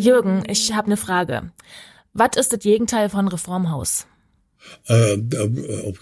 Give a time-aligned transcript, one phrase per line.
[0.00, 1.52] Jürgen, ich habe eine Frage.
[2.14, 4.06] Was ist das Gegenteil von Reformhaus?
[4.88, 5.94] Äh, äh,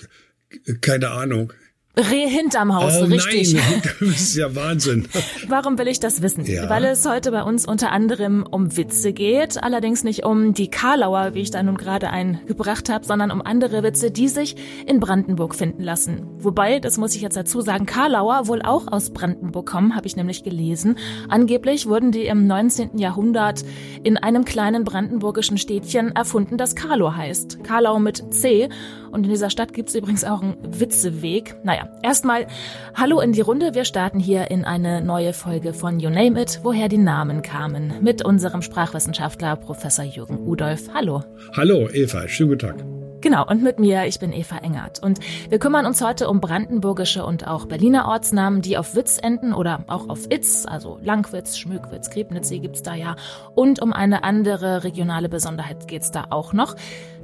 [0.81, 1.53] keine Ahnung.
[1.99, 3.55] Reh hinterm Haus, oh, richtig.
[3.55, 5.09] Nein, das ist ja Wahnsinn.
[5.49, 6.45] Warum will ich das wissen?
[6.45, 6.71] Ja.
[6.71, 11.35] Weil es heute bei uns unter anderem um Witze geht, allerdings nicht um die Karlauer,
[11.35, 14.55] wie ich da nun gerade einen gebracht habe, sondern um andere Witze, die sich
[14.87, 16.23] in Brandenburg finden lassen.
[16.39, 20.15] Wobei, das muss ich jetzt dazu sagen, Karlauer wohl auch aus Brandenburg kommen, habe ich
[20.15, 20.97] nämlich gelesen.
[21.29, 22.99] Angeblich wurden die im 19.
[22.99, 23.65] Jahrhundert
[24.05, 27.65] in einem kleinen brandenburgischen Städtchen erfunden, das Karlau heißt.
[27.65, 28.69] Karlau mit C.
[29.11, 31.57] Und in dieser Stadt gibt's übrigens auch einen Witzeweg.
[31.65, 32.47] Naja, erstmal
[32.95, 33.75] Hallo in die Runde.
[33.75, 37.95] Wir starten hier in eine neue Folge von You Name It, woher die Namen kamen,
[38.03, 40.91] mit unserem Sprachwissenschaftler Professor Jürgen Udolf.
[40.95, 41.23] Hallo.
[41.57, 43.08] Hallo, Eva, schönen guten Tag.
[43.21, 45.03] Genau, und mit mir, ich bin Eva Engert.
[45.03, 49.53] Und wir kümmern uns heute um brandenburgische und auch Berliner Ortsnamen, die auf Witz enden
[49.53, 53.17] oder auch auf Itz, also Langwitz, Schmöckwitz, Griebnitzsee gibt's da ja.
[53.55, 56.77] Und um eine andere regionale Besonderheit geht's da auch noch.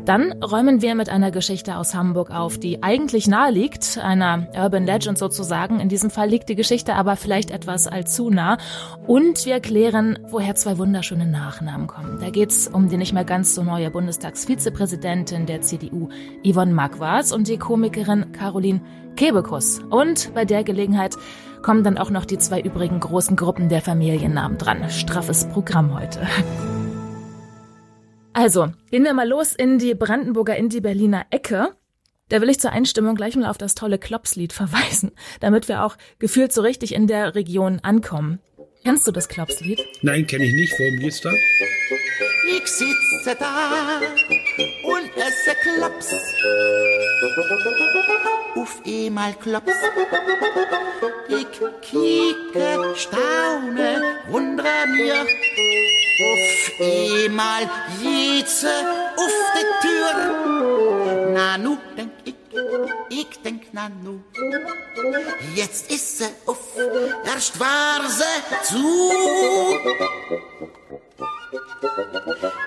[0.04, 4.84] Dann räumen wir mit einer Geschichte aus Hamburg auf, die eigentlich nahe liegt, einer Urban
[4.84, 5.78] Legend sozusagen.
[5.78, 8.58] In diesem Fall liegt die Geschichte aber vielleicht etwas allzu nah.
[9.06, 12.18] Und wir klären, woher zwei wunderschöne Nachnamen kommen.
[12.20, 15.83] Da geht's um die nicht mehr ganz so neue Bundestagsvizepräsidentin der CDU,
[16.44, 18.80] Yvonne Magwas, und die Komikerin Caroline
[19.16, 19.80] Kebekus.
[19.90, 21.16] Und bei der Gelegenheit
[21.62, 24.90] kommen dann auch noch die zwei übrigen großen Gruppen der Familiennamen dran.
[24.90, 26.26] Straffes Programm heute.
[28.32, 31.68] Also, gehen wir mal los in die Brandenburger, in die Berliner Ecke.
[32.28, 35.96] Da will ich zur Einstimmung gleich mal auf das tolle Klopslied verweisen, damit wir auch
[36.18, 38.40] gefühlt so richtig in der Region ankommen.
[38.82, 39.80] Kennst du das Klopslied?
[40.02, 40.72] Nein, kenne ich nicht.
[40.78, 41.30] Worum geht's da?
[42.46, 44.00] Ich sitze da
[44.82, 46.14] und esse Klops.
[48.56, 49.72] Auf einmal Klops.
[51.28, 51.46] Ich
[51.80, 55.22] kicke, staune, wundere mir.
[56.20, 57.70] Auf einmal
[58.02, 58.70] jitze
[59.16, 61.30] auf die Tür.
[61.32, 62.34] Na nu, denk ich,
[63.10, 64.20] ich denk na nu.
[65.54, 66.58] Jetzt ist sie auf,
[67.24, 68.84] erst war sie zu.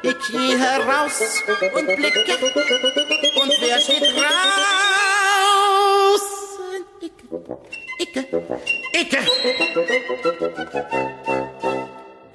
[0.04, 2.22] Ich gehe heraus und blicke,
[3.42, 4.38] und wer steht raus?
[7.02, 7.26] Icke,
[8.00, 8.22] Icke,
[8.94, 9.22] Icke.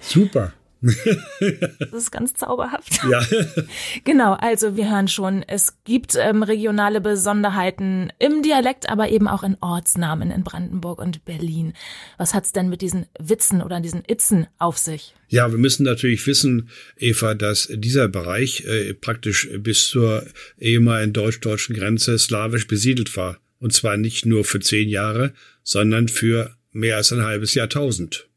[0.00, 0.52] Super.
[1.78, 3.00] Das ist ganz zauberhaft.
[3.10, 3.24] Ja.
[4.04, 9.42] Genau, also wir hören schon, es gibt ähm, regionale Besonderheiten im Dialekt, aber eben auch
[9.42, 11.74] in Ortsnamen in Brandenburg und Berlin.
[12.18, 15.14] Was hat's denn mit diesen Witzen oder diesen Itzen auf sich?
[15.28, 20.26] Ja, wir müssen natürlich wissen, Eva, dass dieser Bereich äh, praktisch bis zur
[20.58, 23.38] ehemaligen deutsch-deutschen Grenze slawisch besiedelt war.
[23.58, 25.32] Und zwar nicht nur für zehn Jahre,
[25.62, 28.28] sondern für mehr als ein halbes Jahrtausend.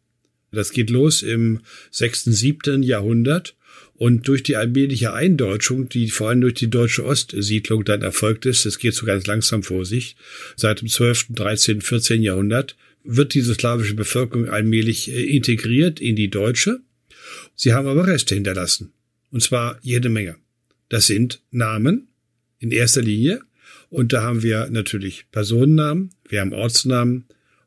[0.56, 1.60] Das geht los im
[1.92, 3.56] sechsten, siebten Jahrhundert
[3.98, 8.66] und durch die allmähliche Eindeutschung, die vor allem durch die deutsche Ostsiedlung dann erfolgt ist,
[8.66, 10.18] es geht so ganz langsam vor sich,
[10.58, 12.22] seit dem 12., 13., 14.
[12.22, 16.82] Jahrhundert, wird diese slawische Bevölkerung allmählich äh, integriert in die deutsche.
[17.56, 18.92] Sie haben aber Reste hinterlassen.
[19.32, 20.36] Und zwar jede Menge.
[20.90, 22.08] Das sind Namen
[22.60, 23.42] in erster Linie.
[23.90, 27.26] Und da haben wir natürlich Personennamen, wir haben Ortsnamen,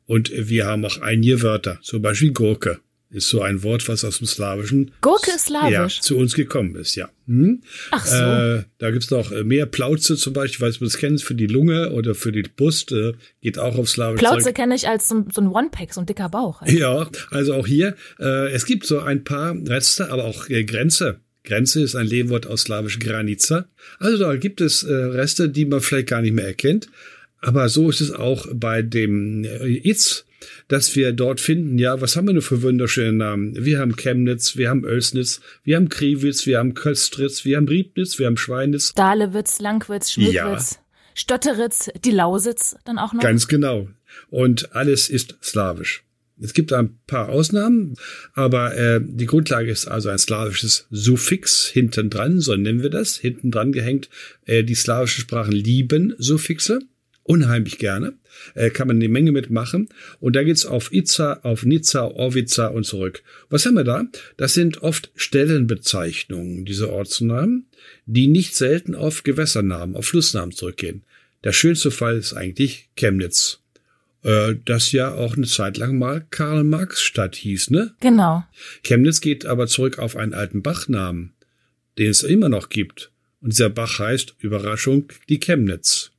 [0.09, 2.79] und wir haben auch einige Wörter, zum Beispiel Gurke
[3.11, 5.97] ist so ein Wort, was aus dem Slawischen Gurke ist slawisch?
[5.97, 7.09] ja, zu uns gekommen ist, ja.
[7.27, 7.61] Hm?
[7.91, 8.15] Ach so.
[8.15, 11.45] Äh, da gibt's noch äh, mehr Plauze zum Beispiel, weil du das kennst, für die
[11.45, 14.19] Lunge oder für die Brust, äh, geht auch auf Slawisch.
[14.19, 16.61] Plauze kenne ich als so, so ein One-Pack, so ein dicker Bauch.
[16.67, 21.19] Ja, also auch hier, äh, es gibt so ein paar Reste, aber auch äh, Grenze.
[21.43, 23.65] Grenze ist ein Lehnwort aus Slawisch Granica.
[23.99, 26.89] Also da gibt es äh, Reste, die man vielleicht gar nicht mehr erkennt.
[27.41, 30.25] Aber so ist es auch bei dem äh, Itz,
[30.67, 33.65] dass wir dort finden, ja, was haben wir nur für wunderschöne Namen?
[33.65, 38.19] Wir haben Chemnitz, wir haben Oelsnitz, wir haben Kriwitz, wir haben Köstritz, wir haben Riebnitz,
[38.19, 38.93] wir haben Schweinitz.
[38.93, 40.79] Dahlewitz, Langwitz, Schmidwitz,
[41.15, 43.21] Stotteritz, die Lausitz dann auch noch.
[43.21, 43.89] Ganz genau.
[44.29, 46.03] Und alles ist slawisch.
[46.41, 47.95] Es gibt ein paar Ausnahmen,
[48.33, 53.17] aber äh, die Grundlage ist also ein slawisches Suffix hinten dran, so nennen wir das,
[53.17, 54.09] hinten dran gehängt.
[54.45, 56.79] Äh, die slawischen Sprachen lieben Suffixe
[57.29, 58.13] unheimlich gerne.
[58.55, 59.89] Äh, kann man eine Menge mitmachen.
[60.19, 63.21] Und da geht's auf Itza, auf Nizza, Orvica und zurück.
[63.49, 64.03] Was haben wir da?
[64.35, 67.67] Das sind oft Stellenbezeichnungen, diese Ortsnamen,
[68.07, 71.03] die nicht selten auf Gewässernamen, auf Flussnamen zurückgehen.
[71.43, 73.59] Der schönste Fall ist eigentlich Chemnitz.
[74.23, 77.93] Äh, das ja auch eine Zeit lang mal Karl-Marx-Stadt hieß, ne?
[77.99, 78.43] Genau.
[78.83, 81.33] Chemnitz geht aber zurück auf einen alten Bachnamen,
[81.99, 83.11] den es immer noch gibt.
[83.39, 86.11] Und dieser Bach heißt, Überraschung, die Chemnitz.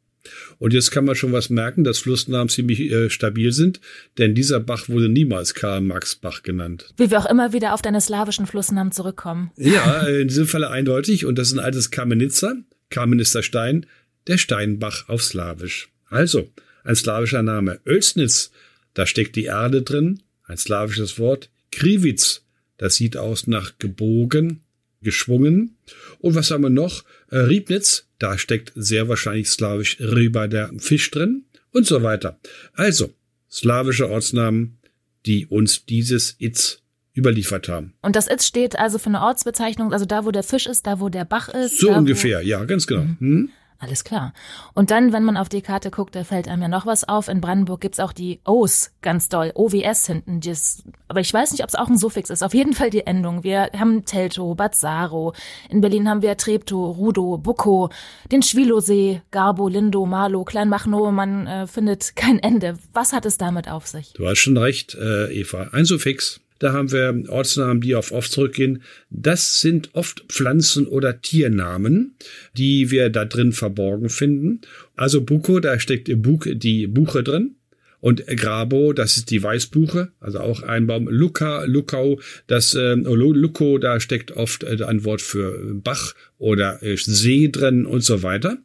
[0.59, 3.81] Und jetzt kann man schon was merken, dass Flussnamen ziemlich äh, stabil sind,
[4.19, 6.93] denn dieser Bach wurde niemals Karl-Marx-Bach genannt.
[6.97, 9.51] Wie wir auch immer wieder auf deine slawischen Flussnamen zurückkommen.
[9.57, 11.27] Ja, in diesem Falle eindeutig.
[11.27, 12.57] Und das ist ein altes Kamenitzer,
[12.91, 13.87] Kamenitzer Stein,
[14.27, 15.89] der Steinbach auf Slawisch.
[16.09, 16.51] Also,
[16.85, 17.81] ein slawischer Name.
[17.87, 18.51] Oelsnitz,
[18.95, 21.51] da steckt die Erde drin, ein slawisches Wort.
[21.73, 22.43] Kriwitz,
[22.77, 24.63] das sieht aus nach gebogen,
[25.03, 25.77] geschwungen.
[26.19, 27.05] Und was haben wir noch?
[27.31, 32.39] Äh, Riebnitz, da steckt sehr wahrscheinlich slawisch Rüber der Fisch drin und so weiter.
[32.75, 33.13] Also,
[33.51, 34.79] slawische Ortsnamen,
[35.27, 36.83] die uns dieses Itz
[37.17, 37.95] überliefert haben.
[38.03, 41.01] Und das Itz steht also für eine Ortsbezeichnung, also da, wo der Fisch ist, da,
[41.01, 41.79] wo der Bach ist.
[41.79, 43.03] So ungefähr, ja, ganz genau.
[43.03, 43.19] Mhm.
[43.19, 43.51] Hm?
[43.83, 44.35] Alles klar.
[44.75, 47.29] Und dann, wenn man auf die Karte guckt, da fällt einem ja noch was auf.
[47.29, 50.41] In Brandenburg gibt's auch die O's ganz doll, OWS hinten.
[50.41, 52.43] Das, aber ich weiß nicht, ob es auch ein Suffix ist.
[52.43, 53.43] Auf jeden Fall die Endung.
[53.43, 55.33] Wir haben Telto, Bad Saro.
[55.71, 57.91] In Berlin haben wir Treptow, Rudo, Buckow,
[58.31, 61.11] den Schwilosee, Garbo, Lindo, Marlow, Kleinmachnow.
[61.11, 62.77] Man äh, findet kein Ende.
[62.93, 64.13] Was hat es damit auf sich?
[64.13, 65.69] Du hast schon recht, äh, Eva.
[65.73, 66.43] Ein Suffix.
[66.61, 68.83] Da haben wir Ortsnamen, die auf oft zurückgehen.
[69.09, 72.15] Das sind oft Pflanzen- oder Tiernamen,
[72.57, 74.61] die wir da drin verborgen finden.
[74.95, 77.57] Also Buko, da steckt die Buche drin.
[78.01, 81.07] Und Grabo, das ist die Weißbuche, also auch ein Baum.
[81.09, 86.97] Luca, Lukau, das äh, Luko, da steckt oft äh, ein Wort für Bach oder äh,
[86.97, 88.57] See drin und so weiter.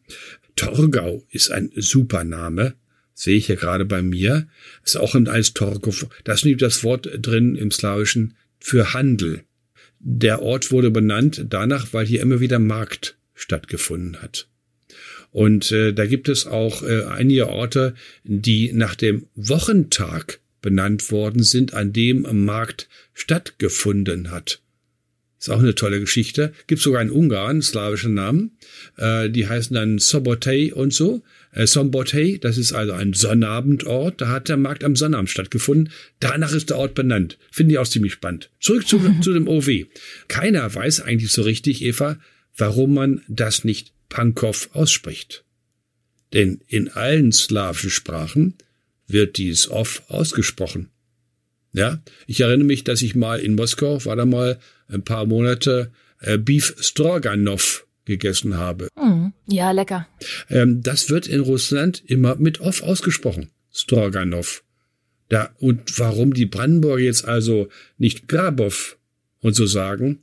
[0.56, 2.76] Torgau ist ein super Name
[3.16, 4.48] sehe ich hier gerade bei mir,
[4.84, 6.08] ist auch ein als Torkov.
[6.26, 9.44] Da ist das Wort drin im Slawischen für Handel.
[10.00, 14.48] Der Ort wurde benannt danach, weil hier immer wieder Markt stattgefunden hat.
[15.32, 21.44] Und äh, da gibt es auch äh, einige Orte, die nach dem Wochentag benannt worden
[21.44, 24.62] sind, an dem Markt stattgefunden hat.
[25.38, 26.54] Ist auch eine tolle Geschichte.
[26.68, 28.58] Gibt sogar in Ungarn slawische Namen.
[28.98, 31.22] Äh, die heißen dann Sobotei und so.
[31.56, 34.22] Äh, Sombotei, das ist also ein Sonnabendort.
[34.22, 35.92] Da hat der Markt am Sonnabend stattgefunden.
[36.20, 37.38] Danach ist der Ort benannt.
[37.50, 38.52] Finde ich auch ziemlich spannend.
[38.60, 39.88] Zurück zu, zu dem OW.
[40.28, 42.20] Keiner weiß eigentlich so richtig, Eva,
[42.58, 45.44] warum man das nicht Pankow ausspricht.
[46.34, 48.56] Denn in allen slawischen Sprachen
[49.08, 50.90] wird dies off ausgesprochen.
[51.72, 55.92] Ja, ich erinnere mich, dass ich mal in Moskau war da mal ein paar Monate
[56.20, 58.88] äh, Beef Stroganov gegessen habe.
[58.96, 60.08] Mm, ja, lecker.
[60.50, 63.50] Ähm, das wird in Russland immer mit off ausgesprochen.
[63.72, 64.64] Stroganov.
[65.30, 67.68] Da, und warum die Brandenburger jetzt also
[67.98, 68.98] nicht Grabov
[69.40, 70.20] und so sagen,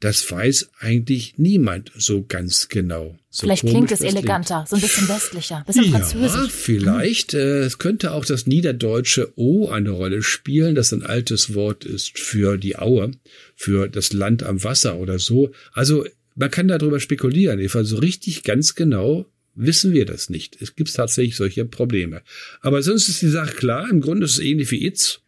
[0.00, 3.16] das weiß eigentlich niemand so ganz genau.
[3.30, 4.68] So vielleicht klingt es eleganter, klingt.
[4.68, 6.52] so ein bisschen westlicher, bisschen ja, französisch.
[6.52, 7.32] Vielleicht.
[7.32, 7.40] Mhm.
[7.40, 12.18] Äh, es könnte auch das niederdeutsche O eine Rolle spielen, das ein altes Wort ist
[12.18, 13.12] für die Aue,
[13.54, 15.50] für das Land am Wasser oder so.
[15.72, 16.04] Also
[16.36, 17.58] man kann darüber spekulieren.
[17.58, 20.60] Eva, so richtig ganz genau wissen wir das nicht.
[20.60, 22.22] Es gibt tatsächlich solche Probleme.
[22.60, 23.88] Aber sonst ist die Sache klar.
[23.90, 25.20] Im Grunde ist es ähnlich wie Itz.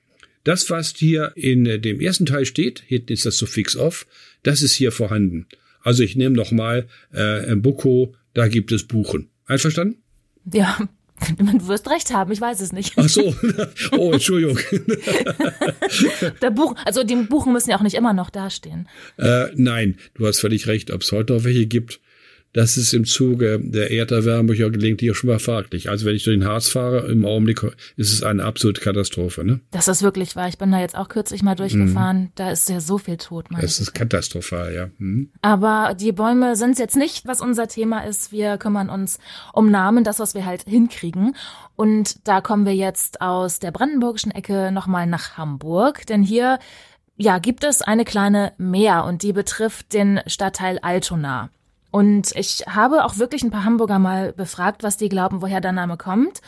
[0.44, 4.06] Das, was hier in dem ersten Teil steht, hinten ist das Suffix off,
[4.43, 5.46] das ist hier vorhanden.
[5.82, 9.31] Also ich nehme noch mal äh, Buko, da gibt es Buchen.
[9.46, 9.96] Einverstanden?
[10.52, 10.88] Ja,
[11.36, 12.94] Du wirst recht haben, ich weiß es nicht.
[12.96, 13.34] Ach so,
[13.92, 14.58] oh, Entschuldigung.
[16.42, 18.88] Der Buch, also die Buchen müssen ja auch nicht immer noch dastehen.
[19.16, 20.90] Äh, nein, du hast völlig recht.
[20.90, 22.00] Ob es heute noch welche gibt,
[22.52, 25.90] das ist im Zuge der Erderwärmung ja gelegentlich auch schon mal fraglich.
[25.90, 27.62] Also wenn ich durch den Harz fahre, im Augenblick
[27.96, 29.44] ist es eine absolute Katastrophe.
[29.44, 29.61] Ne?
[29.70, 30.49] Das ist wirklich wahr.
[30.49, 32.20] Ich bin da jetzt auch kürzlich mal durchgefahren.
[32.20, 32.28] Mhm.
[32.34, 33.46] Da ist ja so viel tot.
[33.61, 34.88] Das ist katastrophal, ja.
[34.99, 35.30] Mhm.
[35.42, 38.32] Aber die Bäume sind jetzt nicht, was unser Thema ist.
[38.32, 39.18] Wir kümmern uns
[39.52, 41.37] um Namen, das, was wir halt hinkriegen.
[41.76, 46.06] Und da kommen wir jetzt aus der brandenburgischen Ecke nochmal nach Hamburg.
[46.06, 46.58] Denn hier
[47.20, 51.50] ja, gibt es eine kleine Mehr und die betrifft den Stadtteil Altona.
[51.90, 55.73] Und ich habe auch wirklich ein paar Hamburger mal befragt, was die glauben, woher der
[55.73, 56.40] Name kommt.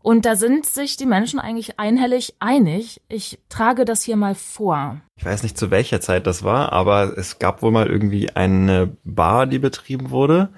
[0.00, 3.02] Und da sind sich die Menschen eigentlich einhellig einig.
[3.08, 5.00] Ich trage das hier mal vor.
[5.16, 8.96] Ich weiß nicht, zu welcher Zeit das war, aber es gab wohl mal irgendwie eine
[9.04, 10.50] Bar, die betrieben wurde.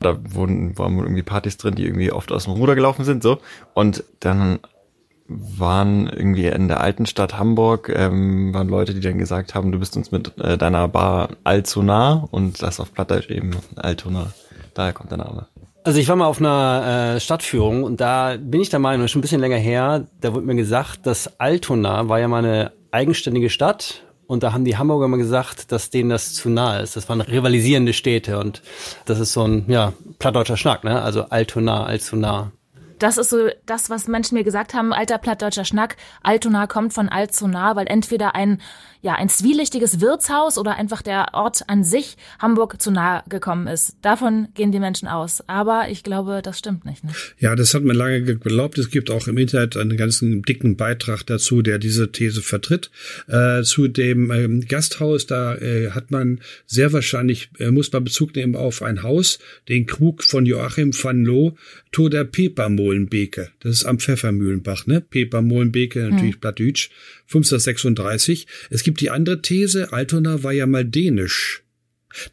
[0.00, 3.38] Da wurden, waren irgendwie Partys drin, die irgendwie oft aus dem Ruder gelaufen sind, so.
[3.74, 4.60] Und dann
[5.28, 9.78] waren irgendwie in der alten Stadt Hamburg, ähm, waren Leute, die dann gesagt haben, du
[9.78, 14.32] bist uns mit äh, deiner Bar allzu nah und das auf Plattdeutsch eben Altona.
[14.74, 15.46] Daher kommt der Name.
[15.84, 19.20] Also ich war mal auf einer äh, Stadtführung und da bin ich der Meinung, schon
[19.20, 23.50] ein bisschen länger her, da wurde mir gesagt, dass Altona war ja mal eine eigenständige
[23.50, 26.96] Stadt und da haben die Hamburger mal gesagt, dass denen das zu nah ist.
[26.96, 28.62] Das waren rivalisierende Städte und
[29.06, 31.00] das ist so ein, ja, plattdeutscher Schnack, ne?
[31.00, 32.52] Also Altona, allzu nah.
[32.98, 35.96] Das ist so das, was Menschen mir gesagt haben, alter plattdeutscher Schnack.
[36.22, 38.60] Altona kommt von alt zu nah, weil entweder ein,
[39.00, 43.96] ja, ein zwielichtiges Wirtshaus oder einfach der Ort an sich Hamburg zu nah gekommen ist.
[44.02, 45.42] Davon gehen die Menschen aus.
[45.48, 47.04] Aber ich glaube, das stimmt nicht.
[47.04, 47.10] Ne?
[47.38, 48.78] Ja, das hat man lange geglaubt.
[48.78, 52.90] Es gibt auch im Internet einen ganzen dicken Beitrag dazu, der diese These vertritt.
[53.28, 58.34] Äh, zu dem ähm, Gasthaus, da äh, hat man sehr wahrscheinlich, äh, muss man Bezug
[58.34, 59.38] nehmen auf ein Haus,
[59.68, 61.52] den Krug von Joachim van Loo,
[61.92, 62.24] Tour der
[62.88, 63.50] Pepermohlenbeke.
[63.60, 65.00] Das ist am Pfeffermühlenbach, ne?
[65.00, 66.40] Pepermohlenbeke, natürlich hm.
[66.40, 66.90] Plattdeutsch,
[67.26, 68.46] 1536.
[68.70, 71.62] Es gibt die andere These, Altona war ja mal dänisch.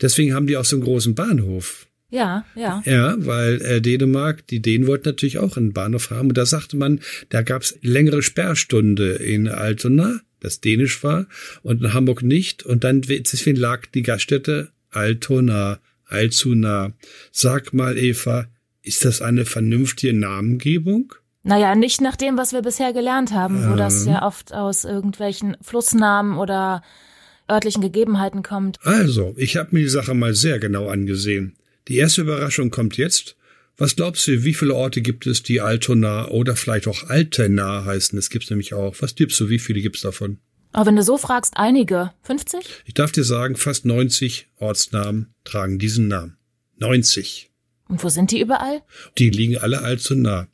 [0.01, 1.87] Deswegen haben die auch so einen großen Bahnhof.
[2.09, 2.81] Ja, ja.
[2.85, 6.29] Ja, weil äh, Dänemark, die Dänen wollten natürlich auch einen Bahnhof haben.
[6.29, 11.27] Und da sagte man, da gab's längere Sperrstunde in Altona, das dänisch war,
[11.63, 12.63] und in Hamburg nicht.
[12.63, 16.93] Und dann deswegen lag die Gaststätte Altona, Alzuna.
[17.31, 18.47] Sag mal, Eva,
[18.85, 21.13] ist das eine vernünftige Namengebung?
[21.43, 23.71] Naja, nicht nach dem, was wir bisher gelernt haben, ähm.
[23.71, 26.81] wo das ja oft aus irgendwelchen Flussnamen oder
[27.49, 28.79] örtlichen Gegebenheiten kommt.
[28.83, 31.55] Also, ich habe mir die Sache mal sehr genau angesehen.
[31.87, 33.35] Die erste Überraschung kommt jetzt.
[33.77, 38.15] Was glaubst du, wie viele Orte gibt es, die Altona oder vielleicht auch Altena heißen?
[38.15, 38.95] Das gibt's nämlich auch.
[39.01, 40.39] Was tippst du, wie viele gibt's davon?
[40.71, 42.11] Aber wenn du so fragst, einige.
[42.23, 42.83] 50?
[42.85, 46.37] Ich darf dir sagen, fast 90 Ortsnamen tragen diesen Namen.
[46.77, 47.51] 90.
[47.87, 48.81] Und wo sind die überall?
[49.17, 50.47] Die liegen alle allzu nah.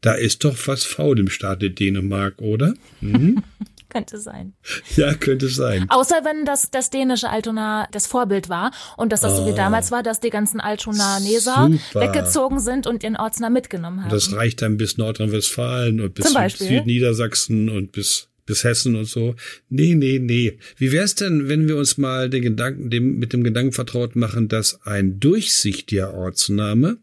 [0.00, 2.74] Da ist doch was faul im Staate Dänemark, oder?
[3.00, 3.42] Hm?
[3.92, 4.54] könnte sein.
[4.96, 5.86] Ja, könnte sein.
[5.90, 9.56] Außer wenn das, das dänische Altona das Vorbild war und dass das so wie ah.
[9.56, 14.10] damals war, dass die ganzen Altona-Neser weggezogen sind und ihren Ortsnamen mitgenommen haben.
[14.10, 19.34] Das reicht dann bis Nordrhein-Westfalen und bis Südniedersachsen und bis bis Hessen und so.
[19.68, 20.58] Nee, nee, nee.
[20.76, 24.48] Wie wär's denn, wenn wir uns mal den Gedanken, dem, mit dem Gedanken vertraut machen,
[24.48, 26.98] dass ein durchsichtiger Ortsname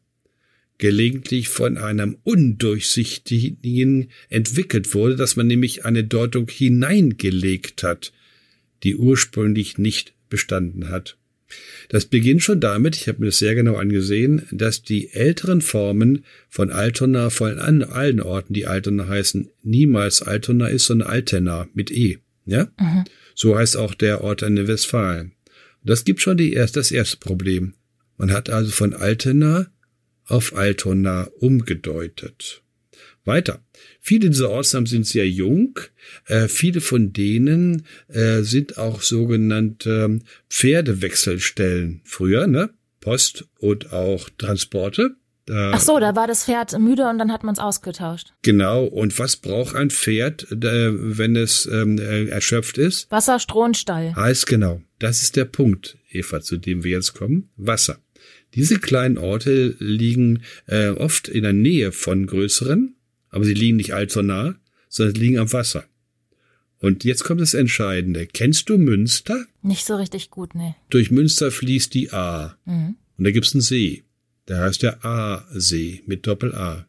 [0.77, 8.13] gelegentlich von einem undurchsichtigen entwickelt wurde, dass man nämlich eine Deutung hineingelegt hat,
[8.83, 11.17] die ursprünglich nicht bestanden hat.
[11.89, 16.25] Das beginnt schon damit, ich habe mir das sehr genau angesehen, dass die älteren Formen
[16.49, 22.19] von Altona von allen Orten, die Altona heißen, niemals Altona ist, sondern Altena mit E.
[22.45, 22.67] Ja?
[22.79, 23.05] Mhm.
[23.35, 25.33] So heißt auch der Ort in Westfalen.
[25.83, 27.73] Das gibt schon die erst, das erste Problem.
[28.17, 29.67] Man hat also von Altena
[30.25, 32.61] auf Altona umgedeutet.
[33.25, 33.63] Weiter.
[33.99, 35.79] Viele dieser Ortsnamen sind sehr jung.
[36.25, 42.69] Äh, viele von denen äh, sind auch sogenannte Pferdewechselstellen früher, ne?
[43.01, 45.15] Post und auch Transporte.
[45.45, 48.33] Da, Ach so, da war das Pferd müde und dann hat man es ausgetauscht.
[48.43, 48.85] Genau.
[48.85, 53.09] Und was braucht ein Pferd, äh, wenn es ähm, äh, erschöpft ist?
[53.09, 54.15] Wasser, Stroh und Stall.
[54.15, 54.81] Heißt genau.
[54.99, 57.49] Das ist der Punkt, Eva, zu dem wir jetzt kommen.
[57.55, 57.97] Wasser.
[58.53, 62.95] Diese kleinen Orte liegen äh, oft in der Nähe von größeren
[63.29, 64.55] aber sie liegen nicht allzu nah,
[64.87, 65.85] sondern sie liegen am Wasser.
[66.79, 68.25] Und jetzt kommt das Entscheidende.
[68.25, 69.45] Kennst du Münster?
[69.61, 70.75] Nicht so richtig gut, ne.
[70.89, 72.57] Durch Münster fließt die A.
[72.65, 72.95] Mhm.
[73.17, 74.03] Und da gibt's einen See.
[74.47, 76.73] Der heißt der A-See mit Doppel-A.
[76.75, 76.85] Und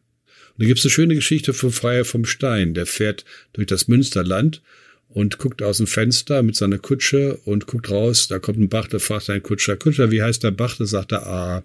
[0.57, 2.73] da gibt's eine schöne Geschichte vom Freier vom Stein.
[2.73, 4.61] Der fährt durch das Münsterland
[5.09, 8.29] und guckt aus dem Fenster mit seiner Kutsche und guckt raus.
[8.29, 10.77] Da kommt ein Bach, der fragt seinen Kutscher, Kutscher, wie heißt der Bach?
[10.77, 11.63] Da sagt er A.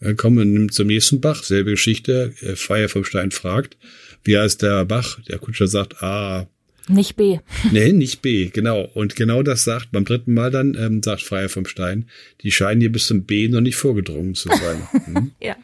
[0.00, 2.34] Dann kommen wir zum nächsten Bach, selbe Geschichte.
[2.40, 3.76] Äh, Freier vom Stein fragt,
[4.24, 5.20] wie heißt der Bach?
[5.28, 6.48] Der Kutscher sagt A.
[6.88, 7.38] Nicht B.
[7.72, 8.82] Nee, nicht B, genau.
[8.82, 12.08] Und genau das sagt beim dritten Mal dann, ähm, sagt Freier vom Stein,
[12.42, 14.88] die scheinen hier bis zum B noch nicht vorgedrungen zu sein.
[15.06, 15.32] Hm?
[15.40, 15.56] ja.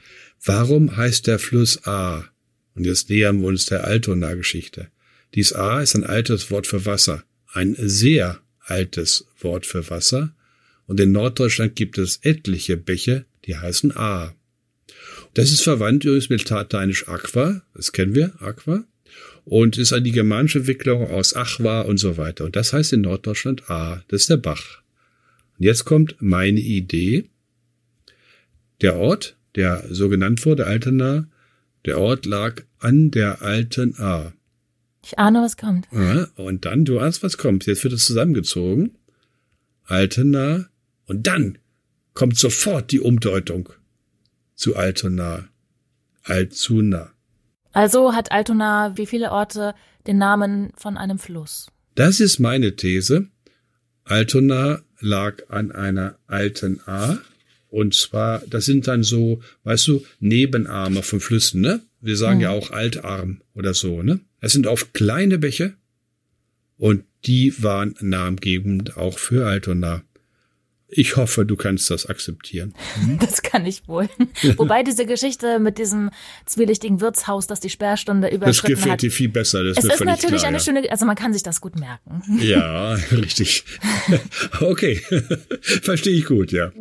[0.44, 2.24] Warum heißt der Fluss A?
[2.74, 4.88] Und jetzt nähern wir uns der Altona-Geschichte.
[5.34, 7.24] Dies A ist ein altes Wort für Wasser.
[7.52, 10.34] Ein sehr altes Wort für Wasser.
[10.86, 14.34] Und in Norddeutschland gibt es etliche Bäche, die heißen A.
[15.34, 18.84] Das ist verwandt übrigens mit lateinisch Aqua, das kennen wir, Aqua,
[19.44, 22.44] und ist an die germanische Entwicklung aus Achwa und so weiter.
[22.44, 24.82] Und das heißt in Norddeutschland A, das ist der Bach.
[25.58, 27.28] Und jetzt kommt meine Idee.
[28.80, 31.28] Der Ort, der so genannt wurde, Altena,
[31.84, 34.32] der Ort lag an der alten A.
[35.04, 35.88] Ich ahne, was kommt.
[35.92, 37.66] Ja, und dann, du ahnst, was kommt.
[37.66, 38.92] Jetzt wird es zusammengezogen.
[39.84, 40.68] Altena.
[41.06, 41.58] Und dann
[42.14, 43.70] kommt sofort die Umdeutung
[44.54, 45.48] zu Altona.
[46.24, 47.10] Altuna.
[47.72, 49.74] Also hat Altona wie viele Orte
[50.06, 51.68] den Namen von einem Fluss?
[51.94, 53.28] Das ist meine These.
[54.04, 57.18] Altona lag an einer alten A.
[57.68, 61.80] Und zwar, das sind dann so, weißt du, Nebenarme von Flüssen, ne?
[62.00, 62.42] Wir sagen hm.
[62.42, 64.20] ja auch Altarm oder so, ne?
[64.40, 65.74] Es sind oft kleine Bäche
[66.76, 70.02] und die waren namengebend auch für Altona.
[70.94, 72.74] Ich hoffe, du kannst das akzeptieren.
[73.18, 74.08] Das kann ich wohl.
[74.56, 76.10] Wobei diese Geschichte mit diesem
[76.46, 79.02] zwielichtigen Wirtshaus, das die Sperrstunde Das überschritten gefällt hat.
[79.02, 80.48] dir viel besser, das Es ist natürlich klar.
[80.48, 80.62] eine ja.
[80.62, 82.22] schöne, also man kann sich das gut merken.
[82.40, 83.64] Ja, richtig.
[84.60, 85.00] Okay,
[85.60, 86.72] verstehe ich gut, ja.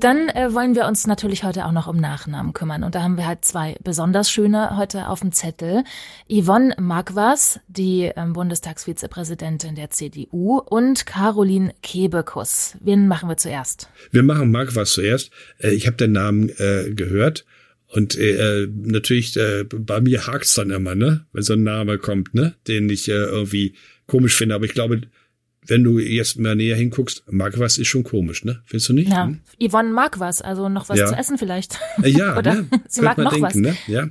[0.00, 2.84] Dann äh, wollen wir uns natürlich heute auch noch um Nachnamen kümmern.
[2.84, 5.82] Und da haben wir halt zwei besonders schöne heute auf dem Zettel.
[6.30, 12.76] Yvonne Magwas, die ähm, Bundestagsvizepräsidentin der CDU, und Caroline Kebekus.
[12.80, 13.88] Wen machen wir zuerst?
[14.12, 15.30] Wir machen Mark was zuerst.
[15.58, 17.44] Äh, Ich habe den Namen äh, gehört
[17.88, 22.34] und äh, natürlich äh, bei mir hakt's dann immer, ne, wenn so ein Name kommt,
[22.34, 23.74] ne, den ich äh, irgendwie
[24.06, 24.54] komisch finde.
[24.54, 25.00] Aber ich glaube,
[25.68, 28.62] wenn du jetzt mal näher hinguckst, Mark was ist schon komisch, ne?
[28.66, 29.10] Findest du nicht?
[29.10, 29.38] Ja, Hm?
[29.62, 31.06] Yvonne mag was, also noch was Ja.
[31.06, 31.78] zu essen vielleicht.
[32.02, 32.68] Äh, Ja, Oder ne?
[32.88, 33.54] sie mag noch denken, was.
[33.54, 33.76] Ne?
[33.86, 34.08] Ja.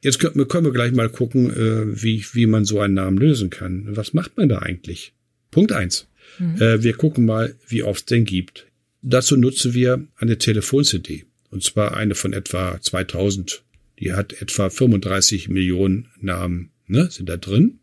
[0.00, 3.18] Jetzt können wir, können wir gleich mal gucken, äh, wie, wie man so einen Namen
[3.18, 3.88] lösen kann.
[3.90, 5.12] Was macht man da eigentlich?
[5.50, 6.06] Punkt eins.
[6.38, 6.56] Mhm.
[6.62, 8.66] Äh, wir gucken mal, wie oft es den gibt.
[9.02, 11.24] Dazu nutzen wir eine Telefon-CD.
[11.50, 13.62] Und zwar eine von etwa 2000.
[13.98, 17.79] Die hat etwa 35 Millionen Namen, ne, sind da drin.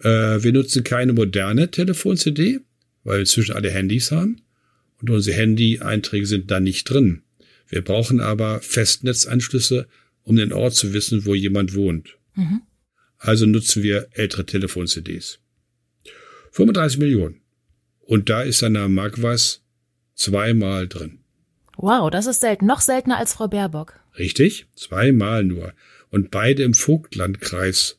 [0.00, 2.60] Äh, wir nutzen keine moderne Telefon-CD,
[3.04, 4.42] weil wir inzwischen alle Handys haben.
[5.00, 7.22] Und unsere Handy-Einträge sind da nicht drin.
[7.68, 9.86] Wir brauchen aber Festnetzanschlüsse,
[10.22, 12.16] um den Ort zu wissen, wo jemand wohnt.
[12.34, 12.62] Mhm.
[13.18, 15.40] Also nutzen wir ältere Telefon-CDs.
[16.52, 17.40] 35 Millionen.
[18.00, 19.62] Und da ist Name Magwas
[20.14, 21.18] zweimal drin.
[21.76, 22.66] Wow, das ist selten.
[22.66, 24.00] Noch seltener als Frau Baerbock.
[24.18, 24.66] Richtig?
[24.74, 25.74] Zweimal nur.
[26.10, 27.98] Und beide im Vogtlandkreis,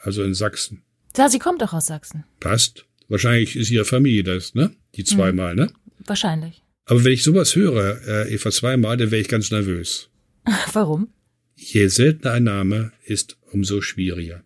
[0.00, 0.82] also in Sachsen.
[1.16, 2.24] Ja, sie kommt doch aus Sachsen.
[2.40, 2.84] Passt.
[3.08, 4.72] Wahrscheinlich ist ihre Familie das, ne?
[4.94, 5.70] Die zweimal, ne?
[6.00, 6.62] Wahrscheinlich.
[6.86, 10.08] Aber wenn ich sowas höre, äh, Eva zweimal, dann wäre ich ganz nervös.
[10.72, 11.08] Warum?
[11.56, 14.44] Je seltener ein Name ist, umso schwieriger.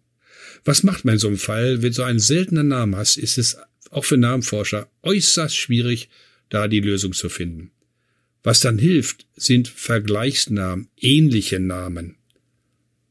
[0.65, 1.83] Was macht man in so einem Fall?
[1.83, 3.59] Wenn du so einen seltenen Namen hast, ist es
[3.91, 6.09] auch für Namenforscher äußerst schwierig,
[6.49, 7.73] da die Lösung zu finden.
[8.43, 12.17] Was dann hilft, sind Vergleichsnamen, ähnliche Namen.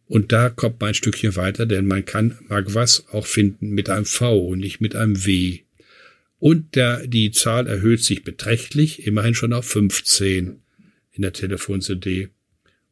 [0.09, 4.05] Und da kommt man ein Stückchen weiter, denn man kann Magwas auch finden mit einem
[4.05, 5.59] V und nicht mit einem W.
[6.39, 10.61] Und der, die Zahl erhöht sich beträchtlich, immerhin schon auf 15
[11.11, 12.29] in der Telefon-CD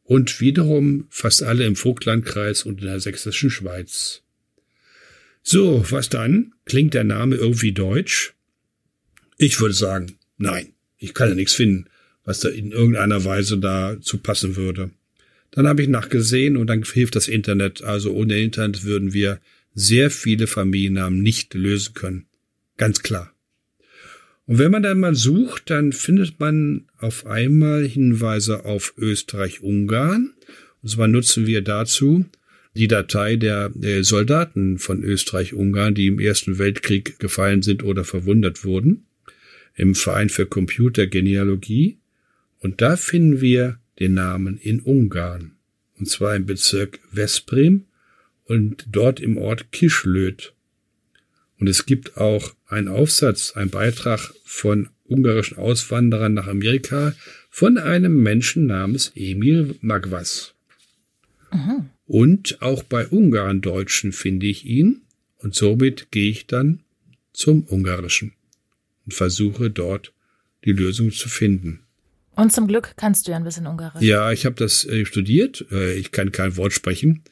[0.04, 4.22] und wiederum fast alle im Vogtlandkreis und in der sächsischen Schweiz.
[5.42, 6.54] So, was dann?
[6.66, 8.36] Klingt der Name irgendwie deutsch?
[9.38, 10.74] Ich würde sagen, nein.
[11.00, 11.90] Ich kann ja nichts finden,
[12.26, 14.92] was da in irgendeiner Weise dazu passen würde.
[15.58, 17.82] Dann habe ich nachgesehen und dann hilft das Internet.
[17.82, 19.40] Also ohne Internet würden wir
[19.74, 22.28] sehr viele Familiennamen nicht lösen können.
[22.78, 23.34] Ganz klar.
[24.46, 30.36] Und wenn man dann mal sucht, dann findet man auf einmal Hinweise auf Österreich-Ungarn.
[30.84, 32.26] Und zwar nutzen wir dazu
[32.76, 38.64] die Datei der, der Soldaten von Österreich-Ungarn, die im Ersten Weltkrieg gefallen sind oder verwundet
[38.64, 39.08] wurden,
[39.74, 41.98] im Verein für Computergenealogie.
[42.60, 45.54] Und da finden wir den Namen in Ungarn.
[46.00, 47.86] Und zwar im Bezirk Veszprem
[48.46, 50.54] und dort im Ort Kislöd.
[51.60, 57.14] Und es gibt auch einen Aufsatz, einen Beitrag von ungarischen Auswanderern nach Amerika
[57.50, 60.54] von einem Menschen namens Emil Magwas.
[62.06, 65.02] Und auch bei Ungarn-Deutschen finde ich ihn
[65.40, 66.82] und somit gehe ich dann
[67.34, 68.34] zum Ungarischen
[69.06, 70.14] und versuche dort
[70.66, 71.87] die Lösung zu finden.
[72.38, 74.02] Und zum Glück kannst du ja ein bisschen Ungarisch.
[74.02, 75.66] Ja, ich habe das äh, studiert.
[75.72, 77.24] Äh, ich kann kein Wort sprechen,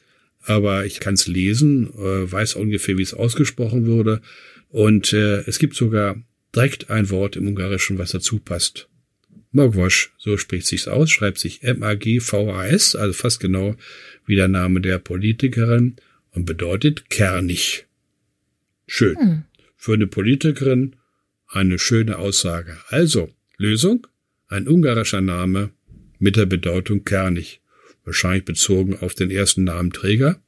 [0.42, 4.20] aber ich kann es lesen, äh, weiß ungefähr, wie es ausgesprochen würde.
[4.68, 6.16] Und äh, es gibt sogar
[6.54, 8.88] direkt ein Wort im Ungarischen, was dazu passt.
[9.52, 13.76] Mogwas, so spricht sich's aus, schreibt sich M-A-G-V-A-S, also fast genau
[14.26, 15.96] wie der Name der Politikerin
[16.32, 17.86] und bedeutet kernig.
[18.88, 19.44] Schön.
[19.76, 20.96] Für eine Politikerin
[21.46, 22.76] eine schöne Aussage.
[22.88, 24.06] Also, Lösung?
[24.48, 25.70] Ein ungarischer Name
[26.18, 27.60] mit der Bedeutung kernig.
[28.04, 30.40] Wahrscheinlich bezogen auf den ersten Namenträger.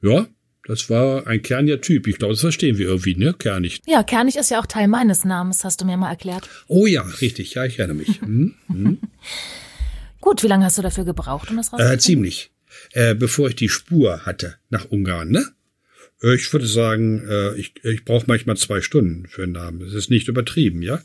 [0.00, 0.28] Ja,
[0.64, 2.06] das war ein kerniger Typ.
[2.06, 3.34] Ich glaube, das verstehen wir irgendwie, ne?
[3.36, 3.80] Kernig.
[3.86, 6.48] Ja, Kernig ist ja auch Teil meines Namens, hast du mir mal erklärt.
[6.68, 7.54] Oh ja, richtig.
[7.54, 8.20] Ja, ich erinnere mich.
[8.20, 8.54] Hm?
[8.68, 8.98] Hm?
[10.20, 12.00] Gut, wie lange hast du dafür gebraucht, um das Äh, rauszukriegen?
[12.00, 12.52] ziemlich.
[12.92, 15.44] Äh, bevor ich die Spur hatte nach Ungarn, ne?
[16.22, 19.80] Äh, Ich würde sagen, äh, ich, ich brauche manchmal zwei Stunden für einen Namen.
[19.80, 21.00] Das ist nicht übertrieben, ja?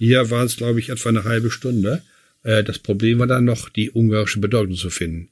[0.00, 2.02] Hier waren es, glaube ich, etwa eine halbe Stunde.
[2.42, 5.28] Äh, das Problem war dann noch, die ungarische Bedeutung zu finden.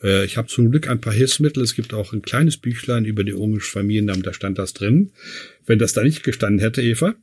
[0.00, 1.60] Äh, ich habe zum Glück ein paar Hilfsmittel.
[1.60, 5.10] Es gibt auch ein kleines Büchlein über die ungarischen Familiennamen, da stand das drin.
[5.66, 7.16] Wenn das da nicht gestanden hätte, Eva,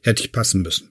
[0.00, 0.88] hätte ich passen müssen.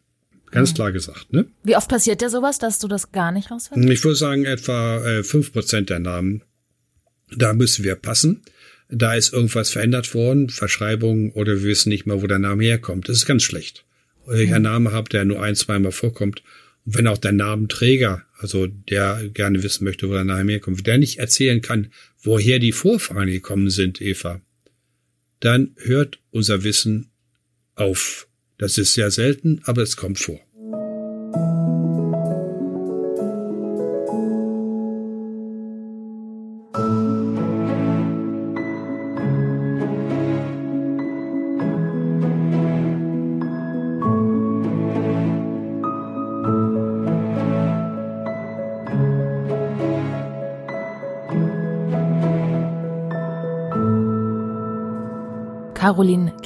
[0.52, 1.48] Ganz klar gesagt, ne?
[1.64, 3.92] Wie oft passiert dir sowas, dass du das gar nicht rausfindest?
[3.92, 6.44] Ich würde sagen, etwa äh, fünf Prozent der Namen,
[7.36, 8.44] da müssen wir passen.
[8.90, 13.10] da ist irgendwas verändert worden, Verschreibung oder wir wissen nicht mal, wo der Name herkommt.
[13.10, 13.86] Das ist ganz schlecht.
[14.26, 16.44] Oder ich einen Namen habe, der nur ein, zweimal vorkommt.
[16.86, 20.98] Und wenn auch der Namenträger, also der gerne wissen möchte, wo der Name herkommt, der
[20.98, 24.42] nicht erzählen kann, woher die Vorfahren gekommen sind, Eva,
[25.40, 27.10] dann hört unser Wissen
[27.76, 28.28] auf.
[28.58, 30.40] Das ist sehr selten, aber es kommt vor.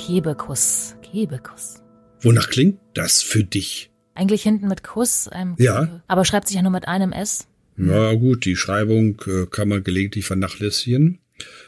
[0.05, 0.95] Caroline Kebekus.
[1.01, 1.81] Kebekus.
[2.21, 3.89] Wonach klingt das für dich?
[4.13, 5.29] Eigentlich hinten mit Kuss.
[5.33, 6.01] Ähm, Ja.
[6.07, 7.47] Aber schreibt sich ja nur mit einem S.
[7.75, 11.19] Na gut, die Schreibung äh, kann man gelegentlich vernachlässigen.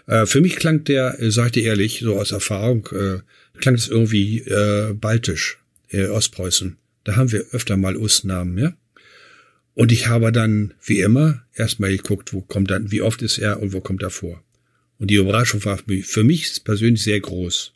[0.06, 3.20] Äh, für mich klang der, äh, sag ich dir ehrlich, so aus Erfahrung, äh,
[3.60, 5.60] klang es irgendwie äh, baltisch,
[5.92, 6.78] Ostpreußen.
[7.06, 8.74] Da haben wir öfter mal Ostnamen, ja.
[9.74, 13.62] Und ich habe dann, wie immer, erstmal geguckt, wo kommt dann, wie oft ist er
[13.62, 14.44] und wo kommt er vor.
[15.00, 17.74] Und die Überraschung war für mich persönlich sehr groß.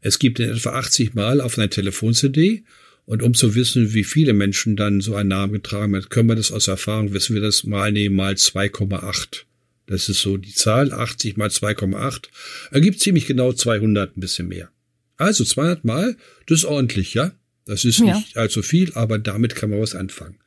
[0.00, 2.64] Es gibt ihn etwa 80 Mal auf einer Telefon-CD
[3.06, 6.36] und um zu wissen, wie viele Menschen dann so einen Namen getragen haben, können wir
[6.36, 9.44] das aus Erfahrung, wissen wir das mal nehmen, mal 2,8.
[9.86, 12.28] Das ist so die Zahl, 80 mal 2,8.
[12.72, 14.70] Ergibt ziemlich genau 200, ein bisschen mehr.
[15.16, 17.32] Also 200 Mal, das ist ordentlich, ja?
[17.64, 18.16] Das ist Ja.
[18.16, 20.38] nicht allzu viel, aber damit kann man was anfangen.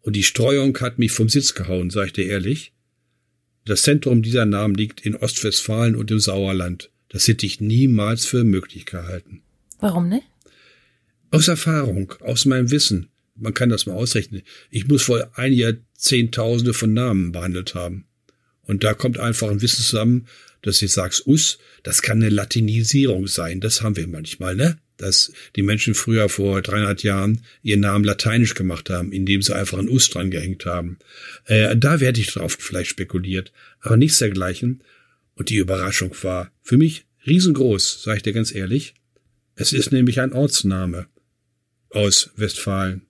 [0.00, 2.72] Und die Streuung hat mich vom Sitz gehauen, sag ich dir ehrlich.
[3.64, 6.90] Das Zentrum dieser Namen liegt in Ostwestfalen und im Sauerland.
[7.08, 9.42] Das hätte ich niemals für möglich gehalten.
[9.80, 10.26] Warum nicht?
[11.30, 13.08] Aus Erfahrung, aus meinem Wissen.
[13.34, 14.42] Man kann das mal ausrechnen.
[14.70, 18.06] Ich muss wohl ein Jahr Zehntausende von Namen behandelt haben.
[18.62, 20.26] Und da kommt einfach ein Wissen zusammen,
[20.62, 23.60] dass ich sagst, us, das kann eine Latinisierung sein.
[23.60, 24.78] Das haben wir manchmal, ne?
[24.96, 29.78] Dass die Menschen früher vor 300 Jahren ihren Namen lateinisch gemacht haben, indem sie einfach
[29.78, 30.98] ein us dran gehängt haben.
[31.44, 33.52] Äh, da werde ich drauf vielleicht spekuliert.
[33.80, 34.82] Aber nichts dergleichen.
[35.38, 38.94] Und die Überraschung war für mich riesengroß, sage ich dir ganz ehrlich.
[39.54, 41.06] Es ist nämlich ein Ortsname
[41.90, 43.06] aus Westfalen.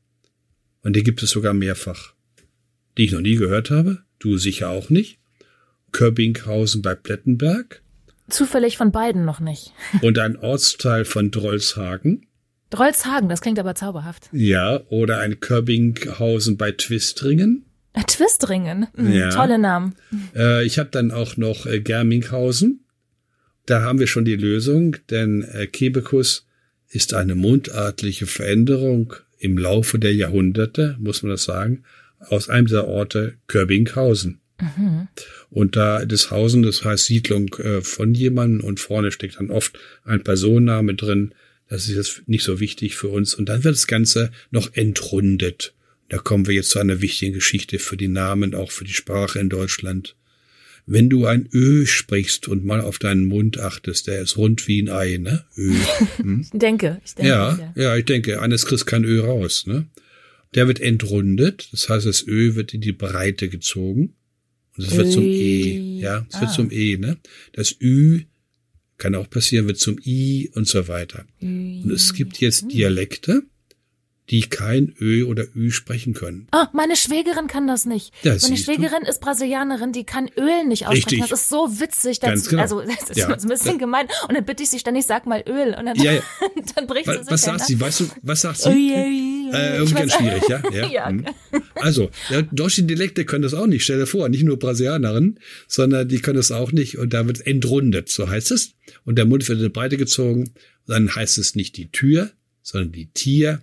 [0.83, 2.13] Und die gibt es sogar mehrfach.
[2.97, 5.19] Die ich noch nie gehört habe, du sicher auch nicht.
[5.93, 7.83] Köbbinghausen bei Plettenberg
[8.29, 9.73] Zufällig von beiden noch nicht.
[10.03, 12.27] und ein Ortsteil von Drolshagen.
[12.69, 14.29] Drolshagen, das klingt aber zauberhaft.
[14.33, 17.65] Ja, oder ein Köbbinghausen bei Twistringen.
[17.93, 18.87] Äh, Twistringen.
[18.97, 19.31] Mhm, Ja.
[19.31, 19.95] Tolle Namen.
[20.35, 22.85] Äh, ich habe dann auch noch äh, Germinghausen.
[23.67, 26.47] Da haben wir schon die Lösung, denn äh, Kebekus
[26.91, 31.85] ist eine mundartliche Veränderung im Laufe der Jahrhunderte, muss man das sagen,
[32.19, 34.41] aus einem dieser Orte Körbinghausen.
[35.51, 39.79] Und da das Hausen, das heißt Siedlung äh, von jemandem und vorne steckt dann oft
[40.05, 41.33] ein Personenname drin.
[41.69, 43.35] Das ist jetzt nicht so wichtig für uns.
[43.35, 45.75] Und dann wird das Ganze noch entrundet.
[46.09, 49.39] Da kommen wir jetzt zu einer wichtigen Geschichte für die Namen, auch für die Sprache
[49.39, 50.17] in Deutschland.
[50.87, 54.81] Wenn du ein Ö sprichst und mal auf deinen Mund achtest, der ist rund wie
[54.83, 55.45] ein Ei, ne?
[55.57, 55.75] Ö.
[56.17, 56.41] Hm?
[56.51, 57.29] Ich denke, ich denke.
[57.31, 59.87] Ja, ja, ich denke, eines kriegst kein Ö raus, ne?
[60.55, 64.15] Der wird entrundet, das heißt, das Ö wird in die Breite gezogen.
[64.79, 66.55] Und es wird zum E, ja, es wird Ah.
[66.55, 67.19] zum E, ne?
[67.53, 68.21] Das Ü
[68.97, 71.27] kann auch passieren, wird zum I und so weiter.
[71.43, 73.43] Und es gibt jetzt Dialekte,
[74.31, 76.47] die kein Ö oder Ü sprechen können.
[76.51, 78.13] Ah, meine Schwägerin kann das nicht.
[78.25, 78.73] Das meine siehst du.
[78.75, 81.23] Schwägerin ist Brasilianerin, die kann Öl nicht aussprechen.
[81.23, 81.31] Richtig.
[81.31, 82.21] Das ist so witzig.
[82.21, 82.63] Das, Ganz genau.
[82.63, 83.29] Also, das ist Ja.
[83.29, 84.07] ein bisschen gemein.
[84.29, 85.75] Und dann bitte ich sie ständig, sag mal Öl.
[85.79, 86.23] Und dann, Ja, ja.
[86.75, 87.81] dann bricht sie Was, sich was sagt sie?
[87.81, 88.69] Weißt du, was sagt sie?
[88.69, 89.51] Ui, ui.
[89.53, 90.63] Äh, irgendwie ganz schwierig, ja?
[90.73, 90.87] Ja.
[90.89, 91.25] Ja, hm.
[91.77, 93.83] Also, ja, deutsche Dialekte können das auch nicht.
[93.85, 96.99] Stell dir vor, nicht nur Brasilianerinnen, sondern die können das auch nicht.
[96.99, 98.73] Und da wird entrundet, so heißt es.
[99.05, 100.43] Und der Mund wird in die Breite gezogen.
[100.43, 100.53] Und
[100.87, 102.31] dann heißt es nicht die Tür,
[102.63, 103.63] sondern die Tier.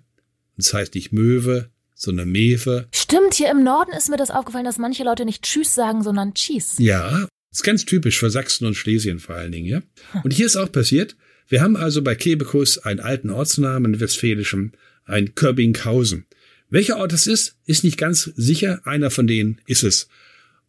[0.57, 2.87] Es heißt nicht Möwe, sondern Mewe.
[2.93, 6.33] Stimmt, hier im Norden ist mir das aufgefallen, dass manche Leute nicht Tschüss sagen, sondern
[6.33, 6.81] Cheese.
[6.81, 9.81] Ja, ist ganz typisch für Sachsen und Schlesien vor allen Dingen, ja.
[10.23, 11.15] Und hier ist auch passiert,
[11.47, 14.73] wir haben also bei Kebekus einen alten Ortsnamen, einen westfälischen,
[15.05, 16.25] ein Körbinghausen.
[16.69, 18.81] Welcher Ort es ist, ist nicht ganz sicher.
[18.85, 20.09] Einer von denen ist es.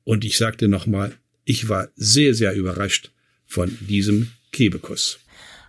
[0.05, 3.11] Und ich sagte nochmal, ich war sehr, sehr überrascht
[3.46, 5.18] von diesem Kebekus.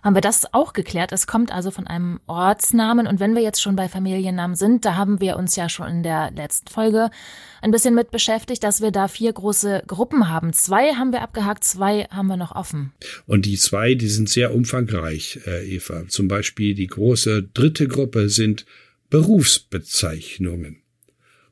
[0.02, 1.12] Haben wir das auch geklärt?
[1.12, 3.06] Es kommt also von einem Ortsnamen.
[3.06, 6.02] Und wenn wir jetzt schon bei Familiennamen sind, da haben wir uns ja schon in
[6.02, 7.10] der letzten Folge
[7.60, 10.52] ein bisschen mit beschäftigt, dass wir da vier große Gruppen haben.
[10.52, 12.92] Zwei haben wir abgehakt, zwei haben wir noch offen.
[13.26, 16.06] Und die zwei, die sind sehr umfangreich, äh, Eva.
[16.08, 18.66] Zum Beispiel die große dritte Gruppe sind
[19.10, 20.82] Berufsbezeichnungen.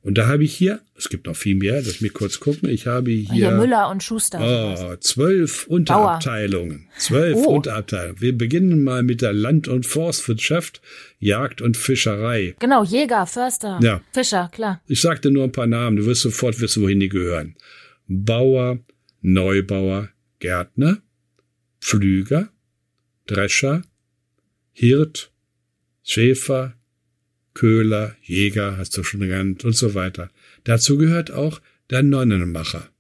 [0.06, 2.86] Und da habe ich hier, es gibt noch viel mehr, lass mich kurz gucken, ich
[2.86, 4.38] habe hier, Hier Müller und Schuster.
[4.40, 6.86] oh, zwölf Unterabteilungen.
[6.96, 7.56] Zwölf Oh.
[7.56, 8.20] Unterabteilungen.
[8.20, 10.80] Wir beginnen mal mit der Land- und Forstwirtschaft,
[11.18, 12.54] Jagd und Fischerei.
[12.60, 14.00] Genau, Jäger, Förster, Ja.
[14.12, 14.80] Fischer, klar.
[14.86, 17.56] Ich sagte nur ein paar Namen, du wirst sofort wissen, wohin die gehören.
[18.06, 18.78] Bauer,
[19.22, 20.98] Neubauer, Gärtner,
[21.80, 22.48] Pflüger,
[23.26, 23.82] Drescher,
[24.72, 25.32] Hirt,
[26.04, 26.74] Schäfer,
[27.56, 30.30] Köhler, Jäger, hast du schon genannt, und so weiter.
[30.64, 32.90] Dazu gehört auch der Nonnenmacher.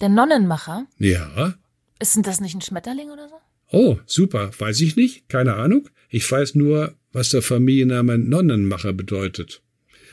[0.00, 1.54] Der Nonnenmacher, Ja.
[1.98, 3.34] ist denn das nicht ein Schmetterling oder so?
[3.72, 4.52] Oh, super.
[4.56, 5.28] Weiß ich nicht.
[5.28, 5.88] Keine Ahnung.
[6.10, 9.62] Ich weiß nur, was der Familienname Nonnenmacher bedeutet.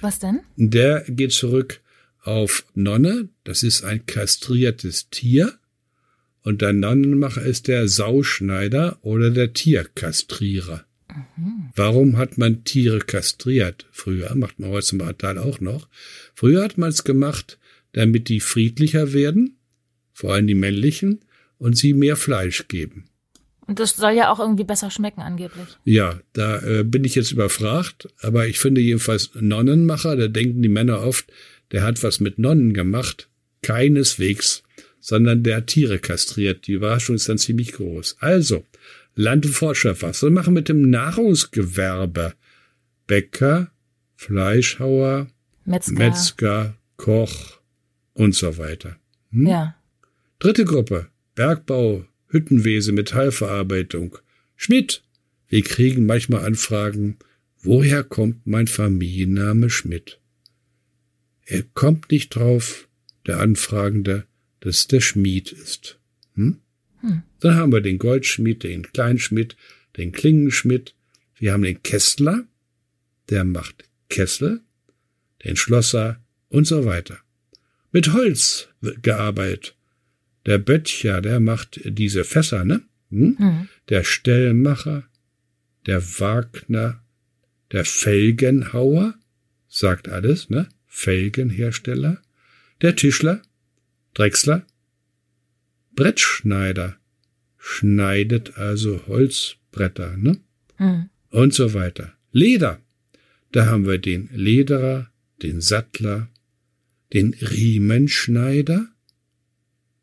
[0.02, 0.40] Was denn?
[0.56, 1.82] Der geht zurück
[2.24, 3.30] auf Nonne.
[3.44, 5.54] Das ist ein kastriertes Tier.
[6.42, 10.86] Und der Nonnenmacher ist der Sauschneider oder der Tierkastrierer.
[11.76, 13.88] Warum hat man Tiere kastriert?
[13.92, 15.88] Früher macht man heute zum Teil auch noch.
[16.36, 17.60] Früher hat man es gemacht,
[17.92, 19.58] damit die friedlicher werden,
[20.14, 21.20] vor allem die männlichen,
[21.58, 23.06] und sie mehr Fleisch geben.
[23.66, 25.68] Und das soll ja auch irgendwie besser schmecken angeblich.
[25.86, 30.70] Ja, da äh, bin ich jetzt überfragt, aber ich finde jedenfalls Nonnenmacher, da denken die
[30.70, 31.32] Männer oft,
[31.72, 33.30] der hat was mit Nonnen gemacht.
[33.62, 34.64] Keineswegs,
[35.00, 36.68] sondern der hat Tiere kastriert.
[36.68, 38.18] Die Überraschung ist dann ziemlich groß.
[38.20, 38.66] Also,
[39.16, 42.34] Land- und Forstwirtschaft, was soll machen mit dem Nahrungsgewerbe?
[43.08, 43.72] Bäcker,
[44.16, 45.28] Fleischhauer,
[45.66, 45.94] Metzger.
[45.94, 47.60] Metzger, Koch
[48.14, 48.98] und so weiter.
[49.32, 49.48] Hm?
[49.48, 49.76] Ja.
[50.40, 51.08] Dritte Gruppe.
[51.36, 54.18] Bergbau, Hüttenwesen, Metallverarbeitung.
[54.56, 55.04] Schmidt.
[55.48, 57.18] Wir kriegen manchmal Anfragen,
[57.60, 60.20] woher kommt mein Familienname Schmidt?
[61.46, 62.88] Er kommt nicht drauf,
[63.28, 64.26] der Anfragende,
[64.62, 66.00] dass der Schmied ist.
[66.36, 66.58] Hm?
[67.40, 69.56] Dann haben wir den Goldschmied, den Kleinschmied,
[69.98, 70.96] den Klingenschmied.
[71.38, 72.46] Wir haben den Kessler,
[73.30, 74.62] der macht Kessel,
[75.44, 77.20] den Schlosser und so weiter.
[77.92, 79.76] Mit Holz wird gearbeitet.
[80.46, 82.82] Der Böttcher, der macht diese Fässer, ne?
[83.10, 83.38] Hm?
[83.38, 83.70] Hm.
[83.90, 85.08] Der Stellmacher,
[85.86, 87.04] der Wagner,
[87.72, 89.16] der Felgenhauer,
[89.68, 90.70] sagt alles, ne?
[90.88, 92.22] Felgenhersteller,
[92.82, 93.42] der Tischler,
[94.14, 94.66] Drechsler,
[95.96, 96.98] Brettschneider,
[97.58, 100.40] schneidet also Holzbretter, ne?
[100.78, 101.10] Hm.
[101.30, 102.14] und so weiter.
[102.32, 102.82] Leder.
[103.52, 106.30] Da haben wir den Lederer, den Sattler,
[107.14, 108.90] den Riemenschneider,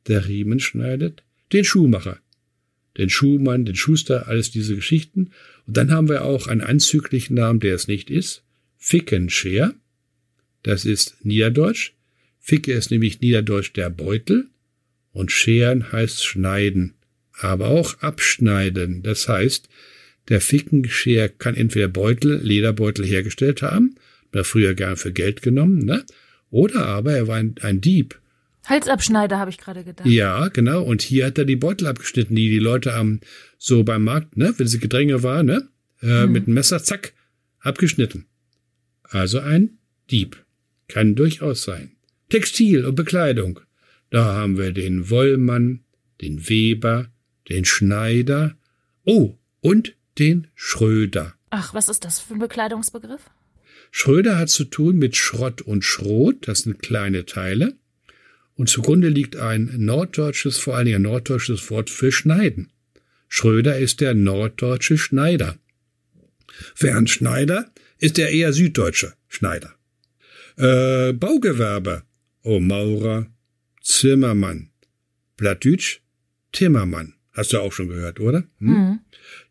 [0.07, 2.21] der Riemen schneidet, den Schuhmacher,
[2.97, 5.31] den Schuhmann, den Schuster, alles diese Geschichten.
[5.67, 8.45] Und dann haben wir auch einen anzüglichen Namen, der es nicht ist,
[8.77, 9.75] Fickenscher.
[10.63, 11.93] Das ist Niederdeutsch.
[12.39, 14.49] Ficke ist nämlich Niederdeutsch der Beutel
[15.13, 16.95] und scheren heißt schneiden,
[17.39, 19.03] aber auch abschneiden.
[19.03, 19.69] Das heißt,
[20.29, 23.97] der Fickenscher kann entweder Beutel, Lederbeutel hergestellt haben,
[24.33, 26.05] man früher gern für Geld genommen, ne?
[26.51, 28.21] Oder aber er war ein, ein Dieb.
[28.67, 30.07] Halsabschneider habe ich gerade gedacht.
[30.07, 30.83] Ja, genau.
[30.83, 33.21] Und hier hat er die Beutel abgeschnitten, die die Leute am
[33.59, 35.69] so beim Markt, ne, wenn sie Gedränge war, ne,
[36.03, 37.13] äh, mit dem Messer, zack,
[37.61, 38.27] abgeschnitten.
[39.03, 39.79] Also ein
[40.11, 40.45] Dieb.
[40.89, 41.93] Kann durchaus sein.
[42.29, 43.61] Textil und Bekleidung.
[44.11, 45.81] Da haben wir den Wollmann,
[46.21, 47.09] den Weber,
[47.49, 48.57] den Schneider.
[49.05, 51.35] Oh, und den Schröder.
[51.51, 53.31] Ach, was ist das für ein Bekleidungsbegriff?
[53.91, 57.77] Schröder hat zu tun mit Schrott und Schrot, das sind kleine Teile.
[58.55, 62.71] Und zugrunde liegt ein norddeutsches, vor allen Dingen ein norddeutsches Wort für Schneiden.
[63.29, 65.57] Schröder ist der norddeutsche Schneider.
[66.77, 69.75] Während Schneider ist der eher süddeutsche Schneider.
[70.57, 72.03] Äh, Baugewerbe.
[72.43, 73.27] Oh, Maurer,
[73.81, 74.71] Zimmermann.
[75.37, 76.01] Plattdütsch,
[76.53, 77.15] Timmermann.
[77.33, 78.45] Hast du auch schon gehört, oder?
[78.59, 79.01] Hm?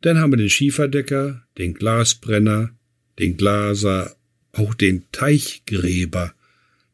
[0.01, 2.71] Dann haben wir den Schieferdecker, den Glasbrenner,
[3.17, 4.15] den Glaser,
[4.51, 6.33] auch den Teichgräber.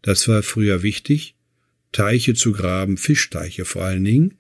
[0.01, 1.35] Das war früher wichtig,
[1.91, 4.35] Teiche zu graben, Fischteiche vor allen Dingen.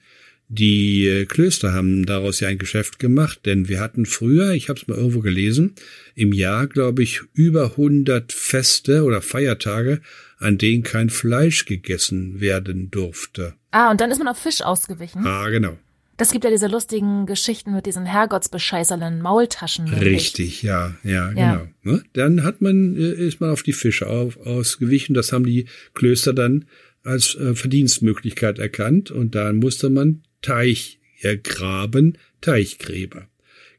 [0.47, 4.79] Die äh, Klöster haben daraus ja ein Geschäft gemacht, denn wir hatten früher, ich habe
[4.79, 5.73] es mal irgendwo gelesen,
[6.13, 10.01] im Jahr, glaube ich, über 100 Feste oder Feiertage,
[10.37, 13.55] an denen kein Fleisch gegessen werden durfte.
[13.71, 15.25] Ah, und dann ist man auf Fisch ausgewichen.
[15.25, 15.77] Ah, genau.
[16.17, 19.87] Das gibt ja diese lustigen Geschichten mit diesen Herrgottsbescheißerlen Maultaschen.
[19.89, 21.55] Richtig, ja, ja, Ja.
[21.55, 21.67] genau.
[21.83, 22.03] Ne?
[22.13, 25.13] Dann hat man, äh, ist man auf die Fische auf, ausgewichen.
[25.13, 26.65] Das haben die Klöster dann
[27.03, 33.27] als äh, Verdienstmöglichkeit erkannt und dann musste man Teich ergraben, Teichgräber.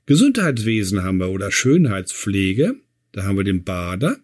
[0.06, 2.74] Gesundheitswesen haben wir oder Schönheitspflege.
[3.12, 4.18] Da haben wir den Bader.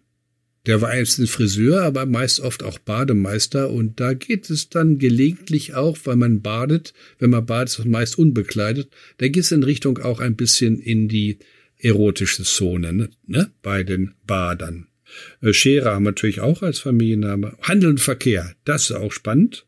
[0.65, 4.97] Der war einst ein Friseur, aber meist oft auch Bademeister und da geht es dann
[4.97, 9.63] gelegentlich auch, weil man badet, wenn man badet, ist meist unbekleidet, da geht es in
[9.63, 11.39] Richtung auch ein bisschen in die
[11.77, 14.87] erotische Zone, ne, ne, bei den Badern.
[15.41, 17.57] Äh, Scherer haben wir natürlich auch als Familienname.
[17.61, 19.65] Handel und Verkehr, das ist auch spannend.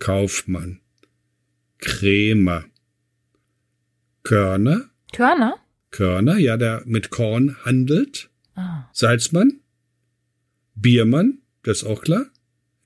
[0.00, 0.80] Kaufmann.
[1.80, 2.64] Krämer.
[4.22, 4.90] Körner.
[5.12, 5.56] Körner?
[5.90, 8.30] Körner, ja, der mit Korn handelt.
[8.54, 8.84] Ah.
[8.92, 9.60] Salzmann.
[10.74, 12.26] Biermann, das ist auch klar.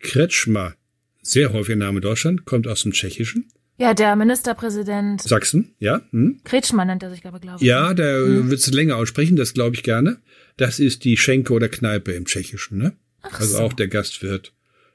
[0.00, 0.74] Kretschmer,
[1.22, 3.50] sehr häufiger Name in Deutschland, kommt aus dem Tschechischen.
[3.76, 6.02] Ja, der Ministerpräsident Sachsen, ja.
[6.10, 6.40] Hm.
[6.44, 7.60] Kretschmann nennt er sich, glaube ich.
[7.60, 10.18] Ja, der wird es länger aussprechen, das glaube ich gerne.
[10.56, 12.92] Das ist die Schenke oder Kneipe im Tschechischen, ne?
[13.22, 13.62] Ach also so.
[13.62, 14.52] auch der Gastwirt.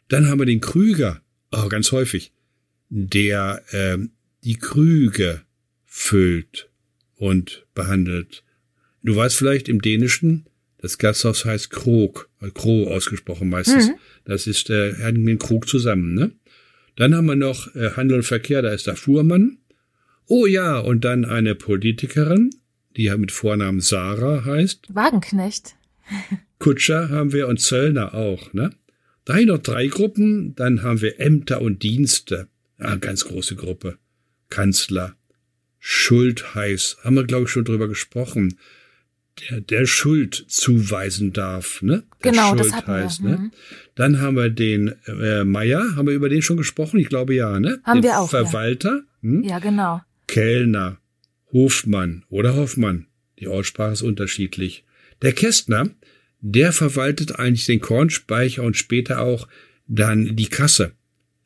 [0.08, 2.32] Dann haben wir den Krüger, auch ganz häufig,
[2.90, 4.12] der ähm,
[4.44, 5.42] die Krüge
[5.86, 6.70] füllt
[7.16, 8.44] und behandelt.
[9.04, 10.46] Du weißt vielleicht im Dänischen,
[10.78, 13.90] das Gasthaus heißt Krog, äh, Kro ausgesprochen meistens.
[13.90, 13.96] Mhm.
[14.26, 16.32] Das ist äh, den Krug zusammen, ne?
[16.96, 19.58] Dann haben wir noch äh, Handel und Verkehr, da ist der Fuhrmann.
[20.28, 22.50] Oh ja, und dann eine Politikerin,
[22.98, 24.94] die ja mit Vornamen Sarah heißt.
[24.94, 25.76] Wagenknecht.
[26.60, 28.72] Kutscher haben wir und Zöllner auch, ne?
[29.24, 32.49] Drei noch drei Gruppen, dann haben wir Ämter und Dienste.
[32.80, 33.98] Ja, ganz große Gruppe.
[34.50, 35.16] Kanzler.
[35.80, 38.58] Schultheiß, haben wir, glaube ich, schon drüber gesprochen.
[39.50, 42.04] Der, der Schuld zuweisen darf, ne?
[42.24, 43.30] Der Genau, das hatten wir.
[43.30, 43.38] Ne?
[43.38, 43.52] Mhm.
[43.96, 47.00] Dann haben wir den äh, Meier, haben wir über den schon gesprochen?
[47.00, 47.80] Ich glaube ja, ne?
[47.84, 48.44] Haben den wir auch, ja.
[48.44, 49.44] Verwalter, hm?
[49.44, 50.02] Ja, genau.
[50.28, 51.00] Kellner,
[51.54, 53.08] Hofmann oder Hoffmann.
[53.40, 54.84] Die Aussprache ist unterschiedlich.
[55.22, 55.90] Der Kästner,
[56.42, 59.48] der verwaltet eigentlich den Kornspeicher und später auch
[59.88, 60.92] dann die Kasse.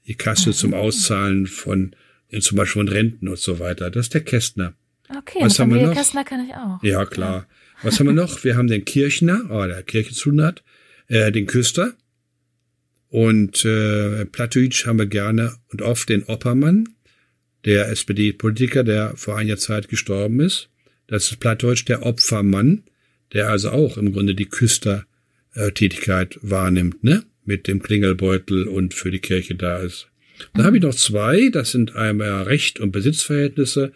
[0.08, 1.96] Die Kasse zum Auszahlen von
[2.30, 3.90] äh, zum Beispiel von Renten und so weiter.
[3.90, 4.74] Das ist der Kästner.
[5.10, 5.94] Okay, Was haben wir noch?
[5.94, 6.82] Kästner kann ich auch.
[6.82, 7.48] Ja, klar.
[7.84, 8.44] Was haben wir noch?
[8.44, 10.64] Wir haben den Kirchner, oh, der Kirche zu tun hat,
[11.08, 11.94] äh, den Küster.
[13.10, 16.90] Und äh, Plattdeutsch haben wir gerne und oft den Oppermann,
[17.66, 20.70] der SPD-Politiker, der vor einiger Zeit gestorben ist.
[21.08, 22.84] Das ist Plattdeutsch der Opfermann,
[23.34, 27.24] der also auch im Grunde die Küstertätigkeit wahrnimmt, ne?
[27.46, 30.08] Mit dem Klingelbeutel und für die Kirche da ist.
[30.54, 33.92] Dann habe ich noch zwei, das sind einmal Recht und Besitzverhältnisse.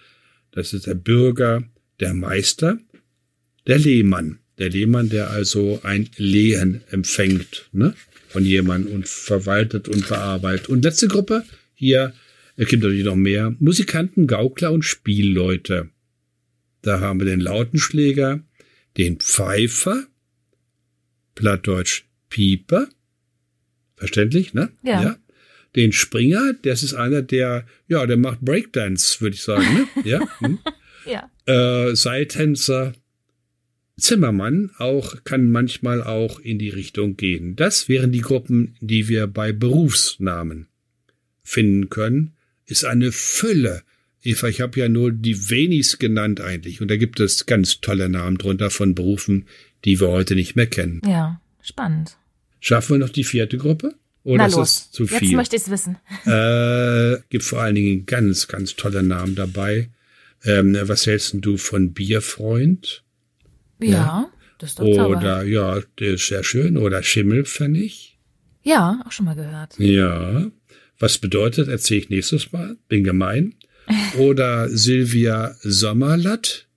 [0.52, 1.64] Das ist der Bürger,
[2.00, 2.80] der Meister,
[3.66, 4.40] der Lehmann.
[4.58, 7.94] Der Lehmann, der also ein Lehen empfängt, ne?
[8.30, 10.68] Von jemandem und verwaltet und bearbeitet.
[10.68, 11.44] Und letzte Gruppe,
[11.76, 12.14] hier,
[12.56, 15.90] es gibt natürlich noch mehr, Musikanten, Gaukler und Spielleute.
[16.82, 18.44] Da haben wir den Lautenschläger,
[18.98, 20.08] den Pfeifer,
[21.36, 22.90] Plattdeutsch Pieper,
[23.98, 24.70] verständlich, ne?
[24.84, 25.18] Ja.
[25.76, 29.88] Den Springer, das ist einer, der, ja, der macht Breakdance, würde ich sagen, ne?
[30.06, 30.22] Ja.
[30.40, 30.60] Hm
[31.06, 31.30] Ja.
[31.46, 32.94] äh, Seiltänzer,
[34.00, 37.56] Zimmermann auch kann manchmal auch in die Richtung gehen.
[37.56, 40.68] Das wären die Gruppen, die wir bei Berufsnamen
[41.44, 42.34] finden können.
[42.66, 43.82] Ist eine Fülle.
[44.22, 46.82] Eva, ich habe ja nur die wenig genannt eigentlich.
[46.82, 49.46] Und da gibt es ganz tolle Namen drunter von Berufen,
[49.86, 51.02] die wir heute nicht mehr kennen.
[51.08, 52.18] Ja, spannend.
[52.60, 53.96] Schaffen wir noch die vierte Gruppe?
[54.24, 55.36] Oder Na ist los, das zu jetzt viel?
[55.38, 55.98] möchte ich es wissen.
[56.26, 59.90] Äh, gibt vor allen Dingen ganz, ganz tolle Namen dabei.
[60.44, 63.04] Ähm, was hältst du von Bierfreund?
[63.82, 64.86] Ja, das ist doch.
[64.86, 66.78] Oder ja, der ist sehr schön.
[66.78, 68.18] Oder Schimmelpfennig.
[68.64, 69.76] Ja, auch schon mal gehört.
[69.80, 70.52] Ja.
[71.00, 72.76] Was bedeutet, erzähle ich nächstes Mal.
[72.90, 73.56] Bin gemein.
[74.18, 76.68] Oder Silvia Sommerlatt,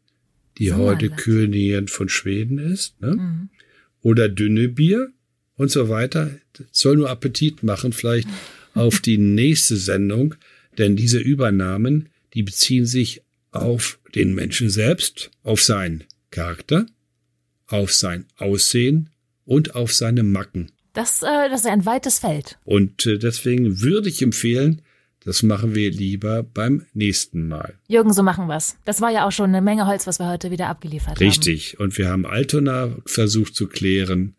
[0.58, 1.24] die heute Sommerlatt.
[1.24, 3.00] Königin von Schweden ist.
[3.00, 3.16] Ne?
[3.16, 3.48] Mhm.
[4.02, 5.10] Oder dünne Bier
[5.60, 6.30] und so weiter.
[6.54, 8.26] Das soll nur Appetit machen, vielleicht
[8.72, 10.34] auf die nächste Sendung.
[10.78, 13.20] Denn diese Übernahmen, die beziehen sich
[13.50, 16.86] auf den Menschen selbst, auf seinen Charakter,
[17.66, 19.10] auf sein Aussehen
[19.44, 20.72] und auf seine Macken.
[20.94, 22.58] Das, äh, das ist ein weites Feld.
[22.64, 24.80] Und äh, deswegen würde ich empfehlen,
[25.26, 27.74] das machen wir lieber beim nächsten Mal.
[27.86, 28.78] Jürgen, so machen wir's.
[28.86, 31.18] Das war ja auch schon eine Menge Holz, was wir heute wieder abgeliefert haben.
[31.18, 31.78] Richtig.
[31.78, 34.36] Und wir haben Altona versucht zu klären.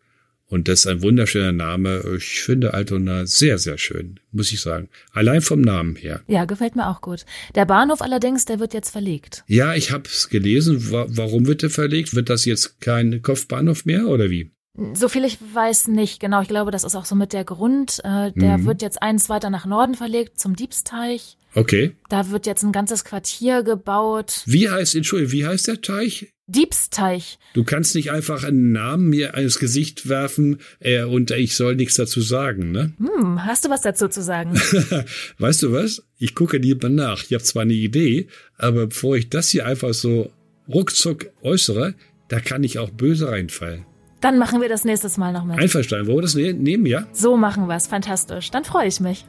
[0.52, 2.04] Und das ist ein wunderschöner Name.
[2.18, 4.90] Ich finde Altona sehr, sehr schön, muss ich sagen.
[5.14, 6.20] Allein vom Namen her.
[6.26, 7.24] Ja, gefällt mir auch gut.
[7.54, 9.44] Der Bahnhof allerdings, der wird jetzt verlegt.
[9.46, 10.90] Ja, ich habe es gelesen.
[10.92, 12.14] Wa warum wird der verlegt?
[12.14, 14.50] Wird das jetzt kein Kopfbahnhof mehr oder wie?
[14.92, 16.42] So viel ich weiß nicht, genau.
[16.42, 18.00] Ich glaube, das ist auch so mit der Grund.
[18.04, 18.66] Äh, der Mhm.
[18.66, 21.38] wird jetzt eins weiter nach Norden verlegt, zum Diebsteich.
[21.54, 21.96] Okay.
[22.10, 24.42] Da wird jetzt ein ganzes Quartier gebaut.
[24.44, 26.28] Wie heißt, Entschuldigung, wie heißt der Teich?
[26.52, 27.38] Diebsteich.
[27.54, 31.96] Du kannst nicht einfach einen Namen mir ins Gesicht werfen äh, und ich soll nichts
[31.96, 32.92] dazu sagen, ne?
[32.98, 34.54] Hm, hast du was dazu zu sagen?
[35.38, 36.04] weißt du was?
[36.18, 37.24] Ich gucke lieber nach.
[37.24, 40.30] Ich habe zwar eine Idee, aber bevor ich das hier einfach so
[40.68, 41.94] ruckzuck äußere,
[42.28, 43.84] da kann ich auch böse reinfallen.
[44.20, 45.58] Dann machen wir das nächstes Mal noch mit.
[45.58, 47.08] Einverstanden, wollen wir das ne nehmen, ja?
[47.12, 47.88] So machen wir's.
[47.88, 48.50] Fantastisch.
[48.50, 49.26] Dann freue ich mich.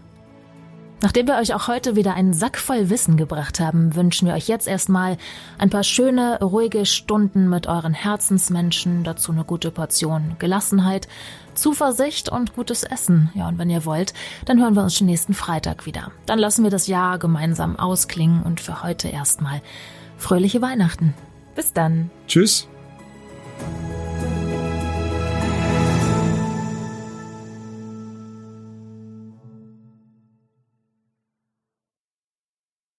[1.03, 4.47] Nachdem wir euch auch heute wieder einen Sack voll Wissen gebracht haben, wünschen wir euch
[4.47, 5.17] jetzt erstmal
[5.57, 11.09] ein paar schöne, ruhige Stunden mit euren Herzensmenschen, dazu eine gute Portion Gelassenheit,
[11.55, 13.29] Zuversicht und gutes Essen.
[13.33, 14.13] Ja, und wenn ihr wollt,
[14.45, 16.13] dann hören wir uns schon nächsten Freitag wieder.
[16.25, 19.61] Dann lassen wir das Jahr gemeinsam ausklingen und für heute erstmal
[20.15, 21.13] fröhliche Weihnachten.
[21.53, 22.11] Bis dann.
[22.29, 22.69] Tschüss.